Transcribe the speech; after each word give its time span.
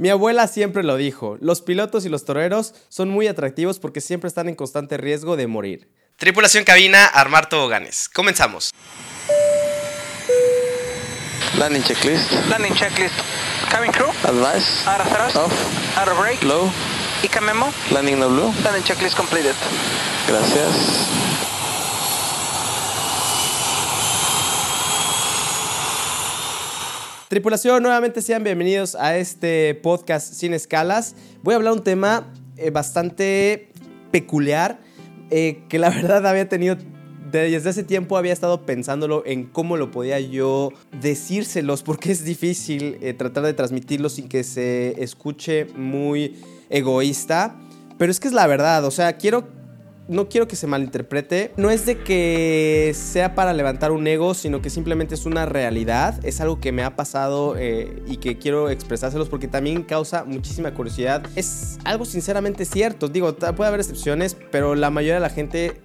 Mi 0.00 0.10
abuela 0.10 0.46
siempre 0.46 0.84
lo 0.84 0.96
dijo, 0.96 1.38
los 1.40 1.60
pilotos 1.60 2.06
y 2.06 2.08
los 2.08 2.24
toreros 2.24 2.72
son 2.88 3.08
muy 3.08 3.26
atractivos 3.26 3.80
porque 3.80 4.00
siempre 4.00 4.28
están 4.28 4.48
en 4.48 4.54
constante 4.54 4.96
riesgo 4.96 5.36
de 5.36 5.48
morir. 5.48 5.88
Tripulación 6.16 6.62
cabina, 6.62 7.04
armar 7.04 7.48
toboganes. 7.48 8.08
Comenzamos. 8.08 8.70
Landing 11.58 11.82
checklist. 11.82 12.30
Landing 12.48 12.74
checklist. 12.74 13.14
Cabin 13.72 13.90
crew. 13.90 14.06
Advice. 14.22 14.88
Out 14.88 15.00
of 15.00 15.08
thrust. 15.08 15.36
Off. 15.36 15.98
Out 15.98 16.06
of 16.06 16.16
brake. 16.16 16.44
Low. 16.44 16.70
ICA 17.24 17.40
memo. 17.40 17.72
Landing 17.90 18.20
no 18.20 18.28
blue. 18.28 18.52
Landing 18.62 18.84
checklist 18.84 19.16
completed. 19.16 19.56
Gracias. 20.28 21.27
Tripulación, 27.28 27.82
nuevamente 27.82 28.22
sean 28.22 28.42
bienvenidos 28.42 28.94
a 28.94 29.18
este 29.18 29.74
podcast 29.74 30.32
sin 30.32 30.54
escalas. 30.54 31.14
Voy 31.42 31.52
a 31.52 31.56
hablar 31.58 31.74
un 31.74 31.84
tema 31.84 32.32
eh, 32.56 32.70
bastante 32.70 33.68
peculiar 34.10 34.80
eh, 35.30 35.60
que 35.68 35.78
la 35.78 35.90
verdad 35.94 36.26
había 36.26 36.48
tenido 36.48 36.76
desde 37.30 37.68
hace 37.68 37.84
tiempo 37.84 38.16
había 38.16 38.32
estado 38.32 38.64
pensándolo 38.64 39.22
en 39.26 39.44
cómo 39.44 39.76
lo 39.76 39.90
podía 39.90 40.18
yo 40.18 40.72
decírselos, 41.02 41.82
porque 41.82 42.12
es 42.12 42.24
difícil 42.24 42.96
eh, 43.02 43.12
tratar 43.12 43.42
de 43.42 43.52
transmitirlo 43.52 44.08
sin 44.08 44.30
que 44.30 44.42
se 44.42 45.02
escuche 45.02 45.66
muy 45.76 46.42
egoísta. 46.70 47.56
Pero 47.98 48.10
es 48.10 48.20
que 48.20 48.28
es 48.28 48.34
la 48.34 48.46
verdad, 48.46 48.86
o 48.86 48.90
sea, 48.90 49.18
quiero 49.18 49.46
no 50.08 50.28
quiero 50.28 50.48
que 50.48 50.56
se 50.56 50.66
malinterprete. 50.66 51.52
No 51.56 51.70
es 51.70 51.86
de 51.86 51.98
que 51.98 52.92
sea 52.94 53.34
para 53.34 53.52
levantar 53.52 53.92
un 53.92 54.06
ego, 54.06 54.34
sino 54.34 54.62
que 54.62 54.70
simplemente 54.70 55.14
es 55.14 55.26
una 55.26 55.46
realidad. 55.46 56.18
Es 56.24 56.40
algo 56.40 56.58
que 56.58 56.72
me 56.72 56.82
ha 56.82 56.96
pasado 56.96 57.56
eh, 57.56 58.02
y 58.06 58.16
que 58.16 58.38
quiero 58.38 58.70
expresárselos 58.70 59.28
porque 59.28 59.48
también 59.48 59.82
causa 59.82 60.24
muchísima 60.24 60.74
curiosidad. 60.74 61.24
Es 61.36 61.78
algo 61.84 62.04
sinceramente 62.04 62.64
cierto. 62.64 63.08
Digo, 63.08 63.36
puede 63.36 63.68
haber 63.68 63.80
excepciones, 63.80 64.36
pero 64.50 64.74
la 64.74 64.90
mayoría 64.90 65.14
de 65.14 65.20
la 65.20 65.30
gente 65.30 65.80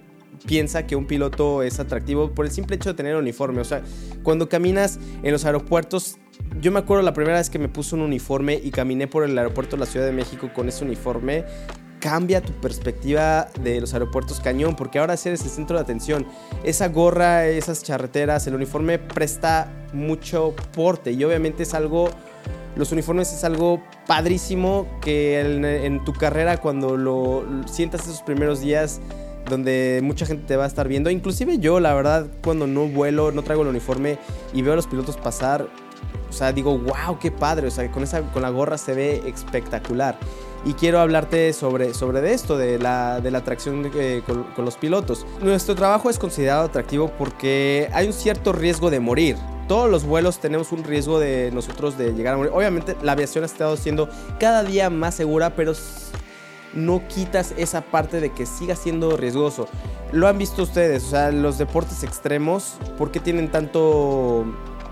piensa 0.46 0.86
que 0.86 0.96
un 0.96 1.06
piloto 1.06 1.62
es 1.62 1.78
atractivo 1.78 2.32
por 2.34 2.46
el 2.46 2.50
simple 2.50 2.76
hecho 2.76 2.90
de 2.90 2.94
tener 2.94 3.16
uniforme. 3.16 3.60
O 3.60 3.64
sea, 3.64 3.82
cuando 4.22 4.48
caminas 4.48 4.98
en 5.22 5.32
los 5.32 5.44
aeropuertos, 5.44 6.16
yo 6.60 6.72
me 6.72 6.78
acuerdo 6.78 7.02
la 7.02 7.12
primera 7.12 7.38
vez 7.38 7.50
que 7.50 7.58
me 7.58 7.68
puse 7.68 7.94
un 7.94 8.00
uniforme 8.00 8.58
y 8.62 8.70
caminé 8.70 9.06
por 9.06 9.24
el 9.24 9.36
aeropuerto 9.36 9.76
de 9.76 9.80
la 9.80 9.86
Ciudad 9.86 10.06
de 10.06 10.12
México 10.12 10.50
con 10.54 10.68
ese 10.68 10.84
uniforme 10.84 11.44
cambia 12.04 12.42
tu 12.42 12.52
perspectiva 12.52 13.48
de 13.62 13.80
los 13.80 13.94
aeropuertos 13.94 14.38
cañón, 14.38 14.76
porque 14.76 14.98
ahora 14.98 15.14
eres 15.14 15.42
el 15.42 15.50
centro 15.50 15.78
de 15.78 15.82
atención. 15.82 16.26
Esa 16.62 16.88
gorra, 16.88 17.46
esas 17.46 17.82
charreteras, 17.82 18.46
el 18.46 18.54
uniforme 18.54 18.98
presta 18.98 19.72
mucho 19.94 20.54
porte 20.74 21.12
y 21.12 21.24
obviamente 21.24 21.62
es 21.62 21.72
algo, 21.72 22.10
los 22.76 22.92
uniformes 22.92 23.32
es 23.32 23.42
algo 23.42 23.82
padrísimo 24.06 24.86
que 25.00 25.40
en, 25.40 26.04
tu 26.04 26.12
carrera 26.12 26.58
cuando 26.58 26.98
lo 26.98 27.42
sientas 27.64 28.02
esos 28.02 28.20
primeros 28.20 28.60
días 28.60 29.00
donde 29.48 30.00
mucha 30.02 30.26
gente 30.26 30.44
te 30.46 30.56
va 30.56 30.64
a 30.64 30.66
estar 30.66 30.88
viendo, 30.88 31.08
inclusive 31.08 31.58
yo 31.58 31.80
la 31.80 31.94
verdad 31.94 32.26
cuando 32.42 32.66
no 32.66 32.86
vuelo, 32.86 33.32
no 33.32 33.42
traigo 33.42 33.62
el 33.62 33.68
uniforme 33.68 34.18
y 34.52 34.60
veo 34.60 34.74
a 34.74 34.76
los 34.76 34.86
pilotos 34.86 35.16
pasar, 35.16 35.68
sea, 36.34 36.52
digo, 36.52 36.76
wow, 36.76 37.18
qué 37.18 37.30
padre, 37.30 37.68
o 37.68 37.70
sea, 37.70 37.90
con, 37.90 38.02
esa, 38.02 38.22
con 38.32 38.42
la 38.42 38.50
gorra 38.50 38.76
se 38.76 38.94
ve 38.94 39.22
espectacular 39.26 40.18
y 40.64 40.74
quiero 40.74 41.00
hablarte 41.00 41.52
sobre, 41.52 41.94
sobre 41.94 42.32
esto, 42.32 42.56
de 42.56 42.78
la, 42.78 43.20
de 43.20 43.30
la 43.30 43.38
atracción 43.38 43.90
con, 44.26 44.44
con 44.44 44.64
los 44.64 44.76
pilotos. 44.76 45.26
Nuestro 45.40 45.74
trabajo 45.74 46.10
es 46.10 46.18
considerado 46.18 46.64
atractivo 46.64 47.10
porque 47.18 47.90
hay 47.92 48.06
un 48.06 48.12
cierto 48.12 48.52
riesgo 48.52 48.90
de 48.90 49.00
morir 49.00 49.36
todos 49.68 49.90
los 49.90 50.04
vuelos 50.04 50.38
tenemos 50.40 50.72
un 50.72 50.84
riesgo 50.84 51.18
de 51.18 51.50
nosotros 51.52 51.96
de 51.96 52.12
llegar 52.12 52.34
a 52.34 52.36
morir. 52.36 52.52
Obviamente 52.54 52.96
la 53.02 53.12
aviación 53.12 53.44
ha 53.44 53.46
estado 53.46 53.76
siendo 53.76 54.08
cada 54.38 54.62
día 54.62 54.90
más 54.90 55.14
segura, 55.14 55.56
pero 55.56 55.72
no 56.74 57.06
quitas 57.08 57.54
esa 57.56 57.80
parte 57.80 58.20
de 58.20 58.32
que 58.32 58.46
siga 58.46 58.76
siendo 58.76 59.16
riesgoso. 59.16 59.68
Lo 60.12 60.28
han 60.28 60.38
visto 60.38 60.62
ustedes, 60.62 61.04
o 61.04 61.10
sea, 61.10 61.30
los 61.30 61.58
deportes 61.58 62.02
extremos, 62.02 62.74
¿por 62.98 63.10
qué 63.10 63.20
tienen 63.20 63.50
tanto... 63.50 64.44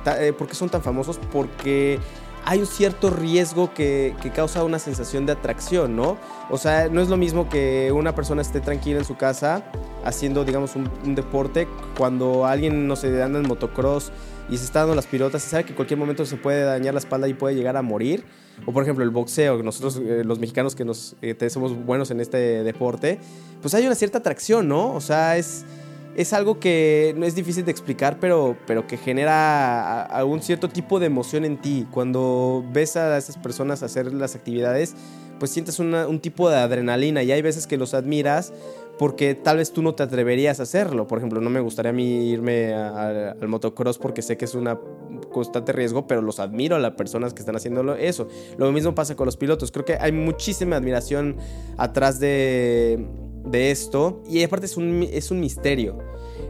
Eh, 0.05 0.33
¿Por 0.33 0.49
qué 0.49 0.55
son 0.55 0.69
tan 0.69 0.83
famosos? 0.83 1.19
Porque 1.33 1.99
hay 2.45 2.59
un 2.59 2.67
cierto 2.67 3.11
riesgo 3.11 3.73
que, 3.73 4.15
causa 4.35 4.65
una 4.65 4.79
sensación 4.79 5.27
de 5.27 5.33
atracción, 5.33 5.95
¿no? 5.95 6.19
O 6.51 6.59
sea, 6.59 6.89
no 6.89 7.01
es 7.01 7.09
lo 7.09 7.17
mismo 7.17 7.49
que 7.49 7.93
una 7.93 8.15
persona 8.15 8.43
esté 8.43 8.61
tranquila 8.61 8.99
en 8.99 9.05
su 9.05 9.17
casa 9.17 9.65
haciendo, 10.05 10.45
digamos, 10.45 10.75
un, 10.75 11.15
deporte 11.15 11.69
cuando 11.97 12.47
alguien, 12.47 12.89
no 12.89 12.97
sé, 12.97 13.23
anda 13.23 13.39
en 13.39 13.47
motocross 13.47 14.11
y 14.51 14.57
se 14.57 14.65
está 14.65 14.81
dando 14.81 14.97
las 14.97 15.07
pilotas 15.07 15.47
y 15.47 15.49
sabe 15.49 15.65
que 15.65 15.71
en 15.71 15.77
cualquier 15.77 15.99
momento 15.99 16.27
se 16.27 16.37
puede 16.37 16.65
dañar 16.65 16.95
la 16.95 17.01
espalda 17.01 17.29
y 17.29 17.35
puede 17.35 17.55
llegar 17.55 17.77
a 17.77 17.83
morir. 17.83 18.25
O 18.67 18.73
por 18.73 18.83
ejemplo 18.83 19.03
el 19.03 19.11
boxeo, 19.11 19.63
nosotros 19.63 20.01
eh, 20.05 20.23
los 20.25 20.39
mexicanos 20.39 20.75
que 20.75 20.85
nos, 20.85 21.17
eh, 21.23 21.37
somos 21.49 21.75
buenos 21.85 22.11
en 22.11 22.21
este 22.21 22.63
deporte, 22.65 23.19
pues 23.61 23.75
hay 23.75 23.87
una 23.87 23.95
cierta 23.95 24.19
atracción, 24.19 24.69
¿no? 24.69 24.93
O 24.95 25.01
sea, 25.01 25.37
es 25.37 25.65
es 26.17 26.33
algo 26.33 26.61
que 26.61 27.15
no 27.17 27.27
es 27.27 27.35
difícil 27.35 27.65
de 27.65 27.71
explicar, 27.71 28.19
pero, 28.21 28.57
pero 28.67 28.87
que 28.87 28.97
genera 28.97 30.03
algún 30.03 30.43
cierto 30.43 30.69
tipo 30.69 31.01
de 31.01 31.07
emoción 31.07 31.45
en 31.45 31.61
ti. 31.61 31.87
Cuando 31.91 32.65
ves 32.73 32.97
a 32.97 33.17
esas 33.17 33.37
personas 33.39 33.83
hacer 33.83 34.13
las 34.13 34.35
actividades, 34.35 34.95
pues 35.39 35.51
sientes 35.51 35.79
un 35.79 36.21
tipo 36.21 36.51
de 36.51 36.57
adrenalina 36.57 37.23
y 37.23 37.33
hay 37.33 37.43
veces 37.43 37.67
que 37.67 37.77
los 37.77 37.95
admiras 37.95 38.53
porque 38.99 39.35
tal 39.35 39.57
vez 39.57 39.73
tú 39.73 39.83
no 39.83 39.95
te 39.95 40.03
atreverías 40.03 40.61
a 40.61 40.65
hacerlo. 40.65 41.07
Por 41.09 41.19
ejemplo, 41.19 41.41
no 41.41 41.51
me 41.51 41.61
gustaría 41.61 41.91
a 41.91 41.93
mí 41.93 42.29
irme 42.31 42.75
al 42.75 43.49
motocross 43.49 43.99
porque 43.99 44.23
sé 44.23 44.37
que 44.37 44.45
es 44.45 44.55
un 44.55 44.69
constante 45.33 45.73
riesgo, 45.73 46.07
pero 46.07 46.23
los 46.23 46.39
admiro 46.39 46.77
a 46.77 46.79
las 46.79 46.93
personas 46.93 47.35
que 47.35 47.41
están 47.41 47.57
haciéndolo 47.57 47.97
eso. 47.97 48.29
Lo 48.59 48.71
mismo 48.71 48.95
pasa 48.95 49.17
con 49.17 49.27
los 49.27 49.37
pilotos. 49.37 49.73
Creo 49.73 49.85
que 49.85 49.97
hay 49.97 50.13
muchísima 50.13 50.77
admiración 50.77 51.37
atrás 51.79 52.21
de 52.21 53.09
de 53.45 53.71
esto. 53.71 54.23
Y 54.29 54.43
aparte 54.43 54.67
es 54.67 54.77
un, 54.77 55.07
es 55.11 55.31
un 55.31 55.41
misterio. 55.41 55.99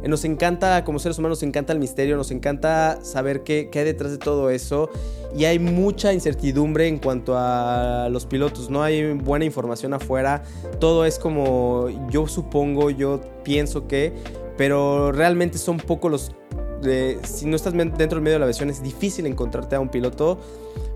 Nos 0.06 0.24
encanta, 0.24 0.84
como 0.84 0.98
seres 0.98 1.18
humanos, 1.18 1.38
nos 1.38 1.48
encanta 1.48 1.72
el 1.72 1.78
misterio, 1.78 2.16
nos 2.16 2.32
encanta 2.32 2.98
saber 3.04 3.44
qué, 3.44 3.68
qué 3.70 3.80
hay 3.80 3.84
detrás 3.84 4.10
de 4.10 4.18
todo 4.18 4.50
eso. 4.50 4.90
Y 5.36 5.44
hay 5.44 5.58
mucha 5.58 6.12
incertidumbre 6.12 6.88
en 6.88 6.98
cuanto 6.98 7.34
a 7.36 8.08
los 8.10 8.26
pilotos, 8.26 8.68
no 8.68 8.82
hay 8.82 9.12
buena 9.12 9.44
información 9.44 9.94
afuera. 9.94 10.42
Todo 10.78 11.06
es 11.06 11.18
como 11.18 11.88
yo 12.10 12.26
supongo, 12.26 12.90
yo 12.90 13.20
pienso 13.44 13.86
que, 13.86 14.12
pero 14.56 15.12
realmente 15.12 15.56
son 15.56 15.78
pocos 15.78 16.10
los... 16.10 16.32
si 17.24 17.46
no 17.46 17.56
estás 17.56 17.72
dentro 17.72 18.08
del 18.08 18.22
medio 18.22 18.34
de 18.34 18.38
la 18.40 18.44
aviación 18.44 18.70
es 18.70 18.82
difícil 18.82 19.26
encontrarte 19.26 19.76
a 19.76 19.80
un 19.80 19.88
piloto 19.88 20.38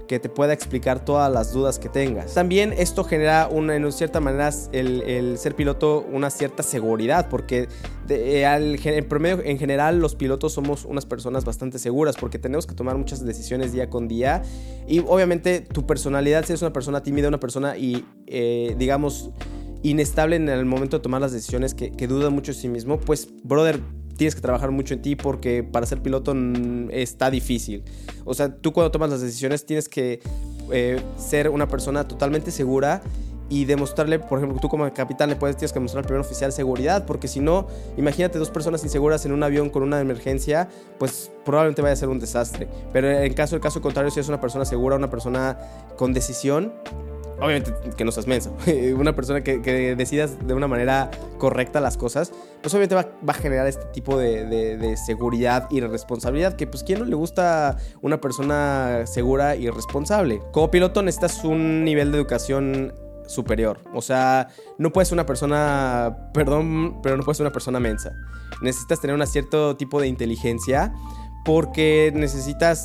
que 0.06 0.18
te 0.18 0.28
pueda 0.28 0.52
explicar 0.52 1.04
todas 1.04 1.32
las 1.32 1.52
dudas 1.52 1.78
que 1.78 1.88
tengas. 1.88 2.34
También 2.34 2.72
esto 2.72 3.04
genera 3.04 3.48
una, 3.50 3.76
en 3.76 3.92
cierta 3.92 4.20
manera 4.20 4.50
el, 4.72 5.38
ser 5.38 5.54
piloto 5.54 6.06
una 6.12 6.30
cierta 6.30 6.62
seguridad 6.62 7.28
porque 7.28 7.68
eh, 8.08 8.44
en 8.84 9.08
promedio 9.08 9.42
en 9.44 9.58
general 9.58 9.98
los 9.98 10.14
pilotos 10.14 10.52
somos 10.52 10.84
unas 10.84 11.06
personas 11.06 11.44
bastante 11.44 11.78
seguras 11.78 12.16
porque 12.16 12.38
tenemos 12.38 12.66
que 12.66 12.74
tomar 12.74 12.96
muchas 12.96 13.24
decisiones 13.24 13.72
día 13.72 13.90
con 13.90 14.08
día 14.08 14.42
y 14.86 15.00
obviamente 15.00 15.60
tu 15.60 15.86
personalidad 15.86 16.44
si 16.44 16.52
eres 16.52 16.62
una 16.62 16.72
persona 16.72 17.02
tímida, 17.02 17.28
una 17.28 17.40
persona 17.40 17.76
y 17.76 18.04
eh, 18.26 18.74
digamos 18.78 19.30
inestable 19.82 20.36
en 20.36 20.48
el 20.48 20.64
momento 20.64 20.98
de 20.98 21.02
tomar 21.02 21.20
las 21.20 21.32
decisiones 21.32 21.74
que, 21.74 21.92
que 21.92 22.06
duda 22.06 22.30
mucho 22.30 22.52
de 22.52 22.58
sí 22.58 22.68
mismo, 22.68 22.98
pues 22.98 23.28
brother 23.44 23.80
tienes 24.16 24.34
que 24.34 24.40
trabajar 24.40 24.70
mucho 24.70 24.94
en 24.94 25.02
ti 25.02 25.16
porque 25.16 25.62
para 25.62 25.86
ser 25.86 26.02
piloto 26.02 26.34
está 26.90 27.30
difícil. 27.30 27.84
O 28.24 28.34
sea, 28.34 28.54
tú 28.54 28.72
cuando 28.72 28.90
tomas 28.90 29.10
las 29.10 29.20
decisiones 29.20 29.64
tienes 29.66 29.88
que 29.88 30.20
eh, 30.72 31.00
ser 31.16 31.48
una 31.48 31.68
persona 31.68 32.08
totalmente 32.08 32.50
segura 32.50 33.02
y 33.48 33.64
demostrarle, 33.64 34.18
por 34.18 34.38
ejemplo, 34.38 34.58
tú 34.60 34.68
como 34.68 34.92
capitán 34.92 35.28
le 35.28 35.36
puedes 35.36 35.56
tienes 35.56 35.72
que 35.72 35.78
mostrar 35.78 36.02
al 36.02 36.06
primer 36.06 36.20
oficial 36.20 36.52
seguridad, 36.52 37.06
porque 37.06 37.28
si 37.28 37.40
no, 37.40 37.68
imagínate 37.96 38.38
dos 38.38 38.50
personas 38.50 38.82
inseguras 38.82 39.24
en 39.24 39.32
un 39.32 39.42
avión 39.42 39.70
con 39.70 39.82
una 39.82 40.00
emergencia, 40.00 40.68
pues 40.98 41.30
probablemente 41.44 41.82
vaya 41.82 41.92
a 41.92 41.96
ser 41.96 42.08
un 42.08 42.18
desastre. 42.18 42.66
Pero 42.92 43.08
en 43.08 43.34
caso 43.34 43.54
el 43.54 43.60
caso 43.60 43.80
contrario, 43.80 44.10
si 44.10 44.18
es 44.18 44.28
una 44.28 44.40
persona 44.40 44.64
segura, 44.64 44.96
una 44.96 45.10
persona 45.10 45.58
con 45.96 46.12
decisión, 46.12 46.72
obviamente 47.40 47.72
que 47.96 48.04
no 48.04 48.12
seas 48.12 48.26
menso, 48.26 48.54
una 48.96 49.14
persona 49.14 49.42
que, 49.42 49.58
decidas 49.96 50.46
de 50.46 50.54
una 50.54 50.68
manera 50.68 51.10
correcta 51.38 51.80
las 51.80 51.96
cosas, 51.96 52.32
pues 52.62 52.72
obviamente 52.74 52.94
va, 52.94 53.08
a 53.26 53.34
generar 53.34 53.66
este 53.66 53.84
tipo 53.86 54.18
de, 54.18 54.96
seguridad 55.04 55.68
y 55.70 55.80
responsabilidad, 55.80 56.54
que 56.54 56.66
pues 56.66 56.82
quién 56.82 57.00
no 57.00 57.04
le 57.04 57.14
gusta 57.14 57.76
una 58.02 58.20
persona 58.20 59.02
segura 59.06 59.56
y 59.56 59.68
responsable. 59.68 60.40
Como 60.52 60.70
piloto 60.70 61.02
necesitas 61.02 61.44
un 61.44 61.84
nivel 61.84 62.12
de 62.12 62.18
educación 62.18 62.94
superior, 63.26 63.80
o 63.92 64.02
sea, 64.02 64.48
no 64.78 64.92
puedes 64.92 65.08
ser 65.08 65.16
una 65.16 65.26
persona, 65.26 66.30
perdón, 66.32 67.00
pero 67.02 67.16
no 67.16 67.24
puedes 67.24 67.38
ser 67.38 67.44
una 67.44 67.52
persona 67.52 67.80
mensa. 67.80 68.12
Necesitas 68.62 69.00
tener 69.00 69.16
un 69.16 69.26
cierto 69.26 69.76
tipo 69.76 70.00
de 70.00 70.06
inteligencia 70.06 70.94
porque 71.44 72.12
necesitas 72.14 72.84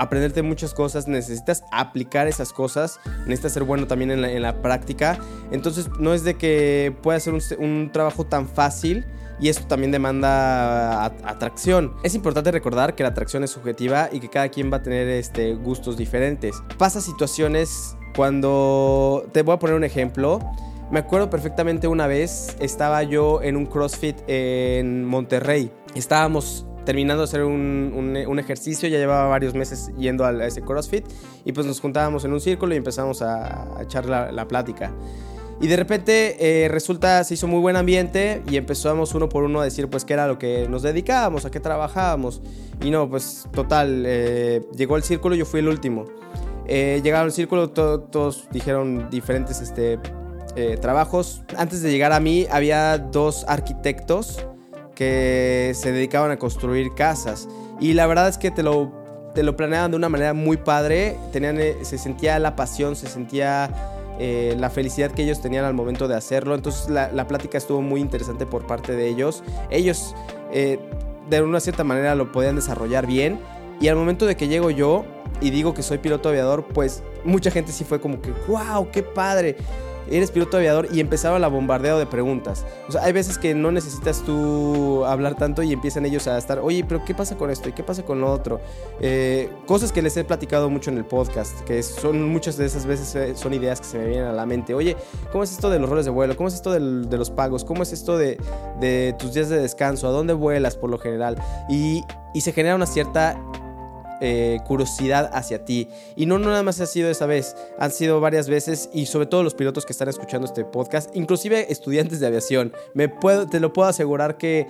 aprenderte 0.00 0.42
muchas 0.42 0.72
cosas, 0.72 1.06
necesitas 1.06 1.62
aplicar 1.70 2.26
esas 2.26 2.52
cosas, 2.52 2.98
necesitas 3.26 3.52
ser 3.52 3.64
bueno 3.64 3.86
también 3.86 4.10
en 4.10 4.42
la, 4.42 4.62
práctica. 4.62 5.18
Entonces 5.52 5.88
no 5.98 6.14
es 6.14 6.24
de 6.24 6.34
que 6.34 6.96
pueda 7.02 7.20
ser 7.20 7.34
un, 7.34 7.42
un 7.58 7.92
trabajo 7.92 8.24
tan 8.24 8.48
fácil 8.48 9.04
y 9.38 9.48
esto 9.48 9.66
también 9.66 9.90
demanda 9.90 11.04
atracción. 11.04 11.94
Es 12.02 12.14
importante 12.14 12.50
recordar 12.50 12.94
que 12.94 13.02
la 13.02 13.10
atracción 13.10 13.44
es 13.44 13.50
subjetiva 13.50 14.08
y 14.10 14.20
que 14.20 14.28
cada 14.28 14.48
quien 14.48 14.72
va 14.72 14.78
a 14.78 14.82
tener 14.82 15.06
este, 15.08 15.54
gustos 15.54 15.96
diferentes. 15.96 16.56
Pasa 16.78 17.00
situaciones 17.00 17.96
cuando... 18.16 19.26
Te 19.32 19.42
voy 19.42 19.54
a 19.54 19.58
poner 19.58 19.76
un 19.76 19.84
ejemplo. 19.84 20.40
Me 20.90 20.98
acuerdo 20.98 21.30
perfectamente 21.30 21.88
una 21.88 22.06
vez, 22.06 22.56
estaba 22.58 23.02
yo 23.02 23.42
en 23.42 23.56
un 23.56 23.66
CrossFit 23.66 24.16
en 24.26 25.04
Monterrey. 25.04 25.70
Estábamos 25.94 26.66
terminando 26.84 27.22
de 27.22 27.28
hacer 27.28 27.44
un, 27.44 27.92
un, 28.26 28.38
ejercicio, 28.38 28.88
ya 28.88 28.98
llevaba 28.98 29.28
varios 29.28 29.54
meses 29.54 29.90
yendo 29.98 30.24
a 30.24 30.46
ese 30.46 30.62
CrossFit 30.62 31.04
y 31.44 31.52
pues 31.52 31.66
nos 31.66 31.80
juntábamos 31.80 32.24
en 32.24 32.32
un 32.32 32.40
círculo 32.40 32.74
y 32.74 32.78
empezamos 32.78 33.22
a, 33.22 33.68
echar 33.82 34.06
la, 34.06 34.32
la 34.32 34.48
plática. 34.48 34.92
Y 35.60 35.66
de 35.66 35.76
repente 35.76 36.64
eh, 36.64 36.68
resulta, 36.68 37.22
se 37.22 37.34
hizo 37.34 37.46
muy 37.46 37.60
buen 37.60 37.76
ambiente 37.76 38.42
y 38.50 38.56
empezamos 38.56 39.14
uno 39.14 39.28
por 39.28 39.44
uno 39.44 39.60
a 39.60 39.64
decir 39.64 39.88
pues 39.88 40.06
qué 40.06 40.14
era 40.14 40.26
lo 40.26 40.38
que 40.38 40.66
nos 40.70 40.82
dedicábamos, 40.82 41.44
a 41.44 41.50
qué 41.50 41.60
trabajábamos. 41.60 42.40
Y 42.82 42.90
no, 42.90 43.10
pues 43.10 43.46
total, 43.52 44.04
eh, 44.06 44.62
llegó 44.74 44.96
el 44.96 45.02
círculo, 45.02 45.34
yo 45.34 45.44
fui 45.44 45.60
el 45.60 45.68
último. 45.68 46.06
Eh, 46.64 47.02
llegaron 47.04 47.26
al 47.26 47.32
círculo, 47.32 47.68
todos 47.68 48.48
dijeron 48.50 49.10
diferentes 49.10 49.60
este, 49.60 49.98
trabajos. 50.80 51.42
Antes 51.58 51.82
de 51.82 51.90
llegar 51.90 52.12
a 52.12 52.20
mí 52.20 52.46
había 52.50 52.96
dos 52.96 53.44
arquitectos 53.46 54.46
que 55.00 55.72
se 55.74 55.92
dedicaban 55.92 56.30
a 56.30 56.36
construir 56.36 56.92
casas. 56.92 57.48
Y 57.80 57.94
la 57.94 58.06
verdad 58.06 58.28
es 58.28 58.36
que 58.36 58.50
te 58.50 58.62
lo, 58.62 58.92
te 59.34 59.42
lo 59.42 59.56
planeaban 59.56 59.92
de 59.92 59.96
una 59.96 60.10
manera 60.10 60.34
muy 60.34 60.58
padre. 60.58 61.16
Tenían, 61.32 61.56
se 61.56 61.96
sentía 61.96 62.38
la 62.38 62.54
pasión, 62.54 62.94
se 62.96 63.06
sentía 63.06 63.70
eh, 64.18 64.54
la 64.58 64.68
felicidad 64.68 65.10
que 65.10 65.22
ellos 65.22 65.40
tenían 65.40 65.64
al 65.64 65.72
momento 65.72 66.06
de 66.06 66.16
hacerlo. 66.16 66.54
Entonces 66.54 66.90
la, 66.90 67.26
plática 67.26 67.56
estuvo 67.56 67.80
muy 67.80 68.02
interesante 68.02 68.44
por 68.44 68.66
parte 68.66 68.94
de 68.94 69.08
ellos. 69.08 69.42
Ellos 69.70 70.14
eh, 70.52 70.78
de 71.30 71.40
una 71.40 71.60
cierta 71.60 71.82
manera 71.82 72.14
lo 72.14 72.30
podían 72.30 72.56
desarrollar 72.56 73.06
bien. 73.06 73.40
Y 73.80 73.88
al 73.88 73.96
momento 73.96 74.26
de 74.26 74.36
que 74.36 74.48
llego 74.48 74.70
yo 74.70 75.06
y 75.40 75.48
digo 75.48 75.72
que 75.72 75.82
soy 75.82 75.96
piloto 75.96 76.28
aviador, 76.28 76.66
pues 76.74 77.02
mucha 77.24 77.50
gente 77.50 77.72
sí 77.72 77.84
fue 77.84 78.02
como 78.02 78.20
que, 78.20 78.32
wow, 78.48 78.90
qué 78.92 79.02
padre 79.02 79.56
eres 80.10 80.30
piloto 80.30 80.56
aviador 80.56 80.88
y 80.92 81.00
empezaba 81.00 81.38
la 81.38 81.48
bombardeo 81.48 81.98
de 81.98 82.06
preguntas. 82.06 82.66
O 82.88 82.92
sea, 82.92 83.02
hay 83.02 83.12
veces 83.12 83.38
que 83.38 83.54
no 83.54 83.72
necesitas 83.72 84.22
tú 84.24 85.04
hablar 85.04 85.36
tanto 85.36 85.62
y 85.62 85.72
empiezan 85.72 86.04
ellos 86.06 86.26
a 86.26 86.36
estar, 86.36 86.58
oye, 86.58 86.84
pero 86.86 87.04
¿qué 87.04 87.14
pasa 87.14 87.36
con 87.36 87.50
esto? 87.50 87.68
¿Y 87.68 87.72
qué 87.72 87.82
pasa 87.82 88.04
con 88.04 88.20
lo 88.20 88.30
otro? 88.30 88.60
Eh, 89.00 89.50
cosas 89.66 89.92
que 89.92 90.02
les 90.02 90.16
he 90.16 90.24
platicado 90.24 90.68
mucho 90.70 90.90
en 90.90 90.98
el 90.98 91.04
podcast, 91.04 91.60
que 91.62 91.82
son 91.82 92.28
muchas 92.28 92.56
de 92.56 92.66
esas 92.66 92.86
veces 92.86 93.14
eh, 93.14 93.36
son 93.36 93.54
ideas 93.54 93.80
que 93.80 93.86
se 93.86 93.98
me 93.98 94.06
vienen 94.06 94.26
a 94.26 94.32
la 94.32 94.46
mente. 94.46 94.74
Oye, 94.74 94.96
¿cómo 95.32 95.44
es 95.44 95.52
esto 95.52 95.70
de 95.70 95.78
los 95.78 95.88
roles 95.88 96.04
de 96.04 96.10
vuelo? 96.10 96.36
¿Cómo 96.36 96.48
es 96.48 96.54
esto 96.54 96.72
de 96.72 96.80
los 97.16 97.30
pagos? 97.30 97.64
¿Cómo 97.64 97.82
es 97.82 97.92
esto 97.92 98.18
de, 98.18 98.38
de, 98.80 99.14
tus 99.18 99.34
días 99.34 99.48
de 99.48 99.58
descanso? 99.58 100.08
¿A 100.08 100.10
dónde 100.10 100.32
vuelas 100.32 100.76
por 100.76 100.90
lo 100.90 100.98
general? 100.98 101.36
Y, 101.68 102.04
y 102.34 102.40
se 102.40 102.52
genera 102.52 102.74
una 102.74 102.86
cierta 102.86 103.40
eh, 104.20 104.58
curiosidad 104.66 105.30
hacia 105.32 105.64
ti. 105.64 105.88
Y 106.14 106.26
no, 106.26 106.38
nada 106.38 106.62
más 106.62 106.80
ha 106.80 106.86
sido 106.86 107.10
esa 107.10 107.24
vez, 107.24 107.56
han 107.78 107.90
sido 107.90 108.20
varias 108.20 108.48
veces 108.50 108.90
y 108.92 109.06
sobre 109.06 109.24
todo 109.26 109.42
los 109.42 109.54
pilotos 109.54 109.86
que 109.86 109.92
están 109.92 110.08
escuchando 110.08 110.46
este 110.46 110.64
podcast, 110.64 111.14
inclusive 111.16 111.72
estudiantes 111.72 112.20
de 112.20 112.26
aviación. 112.26 112.72
Te 113.50 113.60
lo 113.60 113.72
puedo 113.72 113.88
asegurar 113.88 114.36
que, 114.36 114.66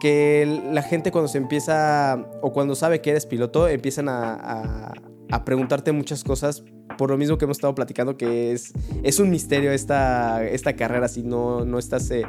que 0.00 0.62
la 0.72 0.82
gente 0.82 1.12
cuando 1.12 1.28
se 1.28 1.36
empieza 1.36 2.26
o 2.40 2.54
cuando 2.54 2.74
sabe 2.74 3.02
que 3.02 3.10
eres 3.10 3.26
piloto 3.26 3.68
empiezan 3.68 4.08
a, 4.08 4.92
a, 5.30 5.44
preguntarte 5.44 5.92
muchas 5.92 6.24
cosas 6.24 6.64
por 6.96 7.10
lo 7.10 7.18
mismo 7.18 7.36
que 7.36 7.44
hemos 7.44 7.58
estado 7.58 7.74
platicando, 7.74 8.16
que 8.16 8.52
es, 8.52 8.72
es 9.02 9.20
un 9.20 9.28
misterio 9.28 9.72
esta, 9.72 10.42
esta 10.46 10.74
carrera 10.74 11.08
si 11.08 11.22
no, 11.22 11.66
no 11.66 11.78
estás, 11.78 12.10
eh, 12.10 12.24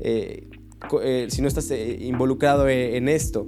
eh, 0.00 1.26
si 1.30 1.40
no 1.40 1.48
estás 1.48 1.70
involucrado 1.70 2.68
en 2.68 3.08
esto. 3.08 3.46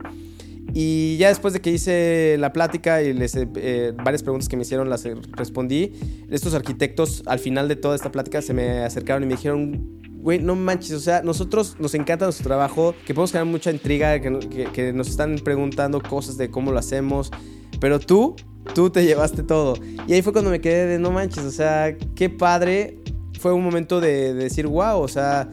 Y 0.78 1.16
ya 1.16 1.28
después 1.28 1.54
de 1.54 1.62
que 1.62 1.70
hice 1.70 2.36
la 2.38 2.52
plática 2.52 3.02
y 3.02 3.14
les, 3.14 3.34
eh, 3.34 3.94
varias 3.96 4.22
preguntas 4.22 4.46
que 4.46 4.58
me 4.58 4.62
hicieron 4.62 4.90
las 4.90 5.08
respondí, 5.32 5.94
estos 6.28 6.52
arquitectos 6.52 7.22
al 7.24 7.38
final 7.38 7.66
de 7.66 7.76
toda 7.76 7.96
esta 7.96 8.12
plática 8.12 8.42
se 8.42 8.52
me 8.52 8.80
acercaron 8.80 9.22
y 9.22 9.26
me 9.26 9.36
dijeron, 9.36 10.02
güey, 10.18 10.38
no 10.38 10.54
manches, 10.54 10.92
o 10.92 11.00
sea, 11.00 11.22
nosotros 11.22 11.76
nos 11.78 11.94
encanta 11.94 12.26
nuestro 12.26 12.44
trabajo, 12.44 12.94
que 13.06 13.14
podemos 13.14 13.32
generar 13.32 13.50
mucha 13.50 13.70
intriga, 13.70 14.20
que, 14.20 14.68
que, 14.70 14.92
nos 14.92 15.08
están 15.08 15.36
preguntando 15.42 16.02
cosas 16.02 16.36
de 16.36 16.50
cómo 16.50 16.72
lo 16.72 16.78
hacemos, 16.78 17.30
pero 17.80 17.98
tú, 17.98 18.36
tú 18.74 18.90
te 18.90 19.02
llevaste 19.06 19.42
todo. 19.42 19.78
Y 20.06 20.12
ahí 20.12 20.20
fue 20.20 20.34
cuando 20.34 20.50
me 20.50 20.60
quedé 20.60 20.84
de, 20.84 20.98
no 20.98 21.10
manches, 21.10 21.44
o 21.44 21.52
sea, 21.52 21.96
qué 22.14 22.28
padre. 22.28 22.98
Fue 23.40 23.54
un 23.54 23.64
momento 23.64 23.98
de, 23.98 24.34
de 24.34 24.44
decir, 24.44 24.66
wow, 24.66 24.98
o 24.98 25.08
sea 25.08 25.48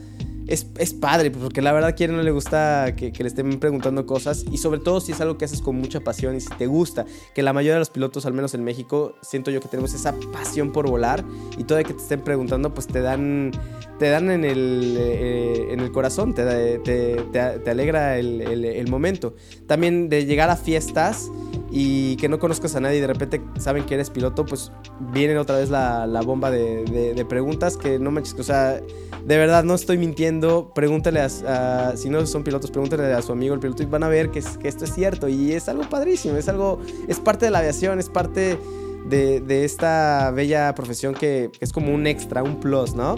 es, 0.47 0.67
es, 0.77 0.93
padre, 0.93 1.31
porque 1.31 1.61
la 1.61 1.71
verdad 1.71 1.89
a 1.89 1.93
quien 1.93 2.15
no 2.15 2.21
le 2.21 2.31
gusta 2.31 2.95
que, 2.95 3.11
le 3.11 3.27
estén 3.27 3.59
preguntando 3.59 4.05
cosas 4.05 4.45
y 4.51 4.57
sobre 4.57 4.79
todo 4.79 4.99
si 4.99 5.11
es 5.11 5.21
algo 5.21 5.37
que 5.37 5.45
haces 5.45 5.61
con 5.61 5.75
mucha 5.75 6.01
pasión 6.01 6.35
y 6.35 6.41
si 6.41 6.49
te 6.49 6.67
gusta, 6.67 7.05
que 7.33 7.43
la 7.43 7.53
mayoría 7.53 7.73
de 7.73 7.79
los 7.79 7.89
pilotos, 7.89 8.25
al 8.25 8.33
menos 8.33 8.53
en 8.53 8.63
México, 8.63 9.15
siento 9.21 9.51
yo 9.51 9.61
que 9.61 9.67
tenemos 9.67 9.93
esa 9.93 10.13
pasión 10.31 10.71
por 10.71 10.89
volar 10.89 11.23
y 11.57 11.63
todo 11.63 11.77
de 11.77 11.85
que 11.85 11.93
te 11.93 12.01
estén 12.01 12.21
preguntando, 12.21 12.73
pues 12.73 12.87
te 12.87 13.01
dan, 13.01 13.51
te 13.99 14.09
dan 14.09 14.29
en 14.31 14.43
el, 14.43 14.95
eh, 14.99 15.67
en 15.71 15.79
el 15.79 15.91
corazón, 15.91 16.33
te, 16.33 16.79
te, 16.79 17.15
te, 17.31 17.69
alegra 17.69 18.17
el, 18.17 18.41
el, 18.41 18.87
momento. 18.89 19.35
También 19.67 20.09
de 20.09 20.25
llegar 20.25 20.49
a 20.49 20.55
fiestas 20.55 21.29
y 21.75 22.17
que 22.17 22.29
no 22.29 22.37
conozcas 22.37 22.75
a 22.75 22.79
nadie 22.79 22.97
y 22.97 23.01
de 23.01 23.07
repente 23.07 23.41
saben 23.57 23.83
que 23.85 23.95
eres 23.95 24.11
piloto, 24.11 24.45
pues 24.45 24.71
viene 25.11 25.35
otra 25.39 25.57
vez 25.57 25.71
la, 25.71 26.05
la 26.05 26.21
bomba 26.21 26.51
de, 26.51 26.85
de, 26.85 27.25
preguntas 27.25 27.77
que 27.77 27.97
no 27.97 28.11
manches, 28.11 28.35
o 28.39 28.43
sea, 28.43 28.73
de 28.73 29.37
verdad 29.37 29.63
no 29.63 29.73
estoy 29.73 29.97
mintiendo, 29.97 30.71
pregúntale 30.75 31.19
a, 31.19 31.93
si 31.95 32.11
no 32.11 32.23
son 32.27 32.43
pilotos, 32.43 32.69
pregúntale 32.69 33.11
a 33.11 33.23
su 33.23 33.31
amigo 33.31 33.55
el 33.55 33.59
piloto 33.59 33.81
y 33.81 33.87
van 33.87 34.03
a 34.03 34.07
ver 34.07 34.29
que, 34.29 34.43
que 34.61 34.67
esto 34.67 34.85
es 34.85 34.93
cierto 34.93 35.27
y 35.27 35.53
es 35.53 35.67
algo 35.67 35.89
padrísimo, 35.89 36.37
es 36.37 36.47
algo, 36.47 36.79
es 37.07 37.19
parte 37.19 37.45
de 37.45 37.51
la 37.51 37.57
aviación, 37.57 37.97
es 37.97 38.07
parte 38.07 38.59
de, 39.07 39.41
de 39.41 39.65
esta 39.65 40.29
bella 40.29 40.75
profesión 40.75 41.15
que 41.15 41.49
es 41.59 41.73
como 41.73 41.91
un 41.91 42.05
extra, 42.05 42.43
un 42.43 42.59
plus, 42.59 42.93
¿no? 42.93 43.15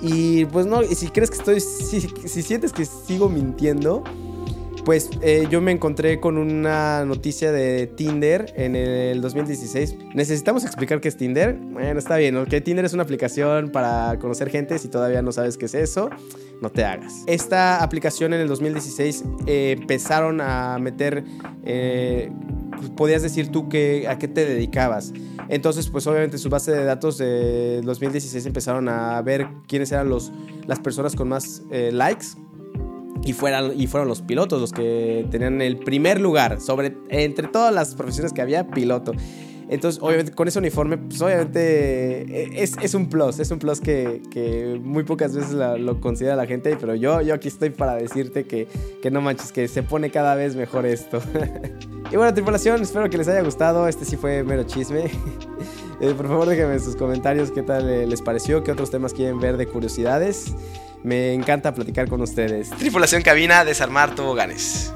Y 0.00 0.46
pues 0.46 0.64
no, 0.64 0.82
si 0.84 1.08
crees 1.08 1.28
que 1.28 1.36
estoy, 1.36 1.60
si, 1.60 2.00
si 2.00 2.42
sientes 2.42 2.72
que 2.72 2.86
sigo 2.86 3.28
mintiendo, 3.28 4.02
pues 4.84 5.10
eh, 5.22 5.46
yo 5.50 5.60
me 5.60 5.72
encontré 5.72 6.20
con 6.20 6.38
una 6.38 7.04
noticia 7.04 7.52
de 7.52 7.86
Tinder 7.86 8.52
en 8.56 8.76
el 8.76 9.20
2016. 9.20 9.96
¿Necesitamos 10.14 10.64
explicar 10.64 11.00
qué 11.00 11.08
es 11.08 11.16
Tinder? 11.16 11.54
Bueno, 11.54 11.98
está 11.98 12.16
bien, 12.16 12.36
¿ok? 12.36 12.48
Tinder 12.64 12.84
es 12.84 12.92
una 12.92 13.02
aplicación 13.02 13.70
para 13.70 14.18
conocer 14.18 14.50
gente. 14.50 14.78
Si 14.78 14.88
todavía 14.88 15.22
no 15.22 15.32
sabes 15.32 15.56
qué 15.56 15.66
es 15.66 15.74
eso, 15.74 16.10
no 16.60 16.70
te 16.70 16.84
hagas. 16.84 17.24
Esta 17.26 17.82
aplicación 17.82 18.32
en 18.34 18.40
el 18.40 18.48
2016 18.48 19.24
eh, 19.46 19.76
empezaron 19.78 20.40
a 20.40 20.78
meter... 20.78 21.24
Eh, 21.64 22.30
podías 22.96 23.20
decir 23.22 23.50
tú 23.50 23.68
que, 23.68 24.08
a 24.08 24.18
qué 24.18 24.26
te 24.26 24.46
dedicabas. 24.46 25.12
Entonces, 25.48 25.88
pues 25.90 26.06
obviamente 26.06 26.38
su 26.38 26.48
base 26.48 26.72
de 26.72 26.84
datos 26.84 27.18
de 27.18 27.82
2016 27.82 28.46
empezaron 28.46 28.88
a 28.88 29.20
ver 29.20 29.46
quiénes 29.66 29.92
eran 29.92 30.08
los, 30.08 30.32
las 30.66 30.78
personas 30.78 31.14
con 31.14 31.28
más 31.28 31.62
likes 31.70 32.28
y, 33.24 33.32
fueran, 33.32 33.78
y 33.78 33.86
fueron 33.86 34.08
los 34.08 34.22
pilotos 34.22 34.60
los 34.60 34.72
que 34.72 35.26
tenían 35.30 35.60
el 35.60 35.78
primer 35.78 36.20
lugar 36.20 36.60
sobre 36.60 36.96
entre 37.08 37.48
todas 37.48 37.72
las 37.72 37.94
profesiones 37.94 38.32
que 38.32 38.42
había 38.42 38.68
piloto. 38.68 39.12
Entonces 39.68 40.02
obviamente 40.02 40.32
con 40.32 40.48
ese 40.48 40.58
uniforme 40.58 40.98
pues 40.98 41.22
obviamente 41.22 42.22
eh, 42.22 42.50
es, 42.56 42.76
es 42.82 42.92
un 42.94 43.08
plus 43.08 43.38
es 43.38 43.52
un 43.52 43.60
plus 43.60 43.80
que, 43.80 44.20
que 44.28 44.80
muy 44.82 45.04
pocas 45.04 45.36
veces 45.36 45.52
lo 45.52 46.00
considera 46.00 46.34
la 46.34 46.46
gente 46.46 46.76
pero 46.80 46.96
yo, 46.96 47.20
yo 47.20 47.34
aquí 47.34 47.46
estoy 47.46 47.70
para 47.70 47.94
decirte 47.94 48.46
que, 48.46 48.66
que 49.00 49.12
no 49.12 49.20
manches 49.20 49.52
que 49.52 49.68
se 49.68 49.84
pone 49.84 50.10
cada 50.10 50.34
vez 50.34 50.56
mejor 50.56 50.86
esto. 50.86 51.20
Y 52.12 52.16
bueno 52.16 52.34
tripulación 52.34 52.82
espero 52.82 53.08
que 53.08 53.16
les 53.16 53.28
haya 53.28 53.42
gustado. 53.42 53.86
Este 53.86 54.04
sí 54.04 54.16
fue 54.16 54.42
mero 54.42 54.64
chisme. 54.64 55.04
Eh, 56.02 56.14
por 56.16 56.28
favor 56.28 56.48
déjenme 56.48 56.72
en 56.72 56.80
sus 56.80 56.96
comentarios 56.96 57.50
qué 57.50 57.62
tal 57.62 57.86
eh, 57.86 58.06
les 58.06 58.22
pareció 58.22 58.64
qué 58.64 58.72
otros 58.72 58.90
temas 58.90 59.12
quieren 59.12 59.38
ver 59.38 59.58
de 59.58 59.66
curiosidades 59.66 60.54
me 61.02 61.32
encanta 61.34 61.74
platicar 61.74 62.08
con 62.08 62.20
ustedes. 62.20 62.70
Tripulación 62.70 63.22
cabina, 63.22 63.64
desarmar 63.64 64.14
toboganes. 64.14 64.92